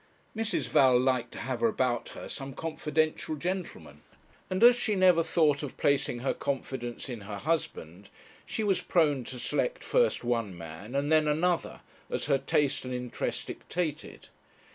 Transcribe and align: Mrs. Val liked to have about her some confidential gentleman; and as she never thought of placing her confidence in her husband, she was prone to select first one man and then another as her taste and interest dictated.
Mrs. 0.35 0.63
Val 0.65 0.99
liked 0.99 1.31
to 1.33 1.37
have 1.37 1.61
about 1.61 2.09
her 2.17 2.27
some 2.27 2.55
confidential 2.55 3.35
gentleman; 3.35 4.01
and 4.49 4.63
as 4.63 4.75
she 4.75 4.95
never 4.95 5.21
thought 5.21 5.61
of 5.61 5.77
placing 5.77 6.21
her 6.21 6.33
confidence 6.33 7.07
in 7.07 7.21
her 7.21 7.37
husband, 7.37 8.09
she 8.43 8.63
was 8.63 8.81
prone 8.81 9.23
to 9.25 9.37
select 9.37 9.83
first 9.83 10.23
one 10.23 10.57
man 10.57 10.95
and 10.95 11.11
then 11.11 11.27
another 11.27 11.81
as 12.09 12.25
her 12.25 12.39
taste 12.39 12.83
and 12.83 12.95
interest 12.95 13.45
dictated. 13.45 14.29